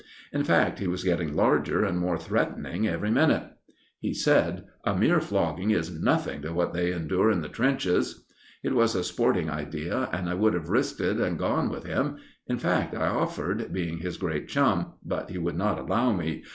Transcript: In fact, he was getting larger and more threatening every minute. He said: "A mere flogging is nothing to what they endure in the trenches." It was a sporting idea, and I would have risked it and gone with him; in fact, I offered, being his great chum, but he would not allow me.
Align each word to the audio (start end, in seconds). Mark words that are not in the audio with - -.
In 0.33 0.43
fact, 0.43 0.79
he 0.79 0.87
was 0.87 1.03
getting 1.03 1.35
larger 1.35 1.85
and 1.85 1.99
more 1.99 2.17
threatening 2.17 2.87
every 2.87 3.11
minute. 3.11 3.43
He 3.99 4.15
said: 4.15 4.63
"A 4.83 4.97
mere 4.97 5.19
flogging 5.21 5.69
is 5.69 5.91
nothing 5.91 6.41
to 6.41 6.51
what 6.53 6.73
they 6.73 6.91
endure 6.91 7.29
in 7.29 7.41
the 7.41 7.47
trenches." 7.47 8.25
It 8.63 8.73
was 8.73 8.95
a 8.95 9.03
sporting 9.03 9.47
idea, 9.51 10.09
and 10.11 10.27
I 10.27 10.33
would 10.33 10.55
have 10.55 10.69
risked 10.69 11.01
it 11.01 11.17
and 11.19 11.37
gone 11.37 11.69
with 11.69 11.83
him; 11.83 12.17
in 12.47 12.57
fact, 12.57 12.95
I 12.95 13.09
offered, 13.09 13.71
being 13.71 13.99
his 13.99 14.17
great 14.17 14.47
chum, 14.47 14.93
but 15.05 15.29
he 15.29 15.37
would 15.37 15.55
not 15.55 15.77
allow 15.77 16.11
me. 16.13 16.45